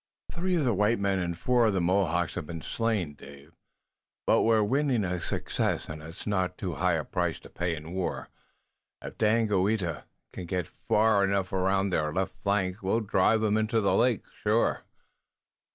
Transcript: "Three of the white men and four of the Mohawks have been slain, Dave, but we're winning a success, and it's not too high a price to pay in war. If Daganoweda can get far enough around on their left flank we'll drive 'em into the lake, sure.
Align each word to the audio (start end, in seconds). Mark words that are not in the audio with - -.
"Three 0.31 0.55
of 0.55 0.65
the 0.65 0.73
white 0.73 0.97
men 0.99 1.19
and 1.19 1.37
four 1.37 1.67
of 1.67 1.73
the 1.73 1.79
Mohawks 1.79 2.33
have 2.33 2.47
been 2.47 2.63
slain, 2.63 3.13
Dave, 3.13 3.53
but 4.25 4.41
we're 4.41 4.63
winning 4.63 5.03
a 5.03 5.21
success, 5.21 5.87
and 5.87 6.01
it's 6.01 6.25
not 6.25 6.57
too 6.57 6.73
high 6.73 6.93
a 6.95 7.03
price 7.05 7.39
to 7.41 7.51
pay 7.51 7.75
in 7.75 7.93
war. 7.93 8.29
If 8.99 9.19
Daganoweda 9.19 10.05
can 10.33 10.47
get 10.47 10.71
far 10.89 11.23
enough 11.23 11.53
around 11.53 11.73
on 11.81 11.89
their 11.91 12.11
left 12.11 12.33
flank 12.41 12.81
we'll 12.81 13.01
drive 13.01 13.43
'em 13.43 13.57
into 13.57 13.79
the 13.79 13.93
lake, 13.93 14.23
sure. 14.41 14.85